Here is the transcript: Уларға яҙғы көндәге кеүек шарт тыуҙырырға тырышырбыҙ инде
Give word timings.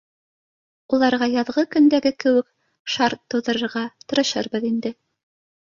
Уларға 0.97 1.27
яҙғы 1.33 1.65
көндәге 1.75 2.13
кеүек 2.25 2.49
шарт 2.95 3.23
тыуҙырырға 3.35 3.87
тырышырбыҙ 4.09 4.69
инде 4.75 4.97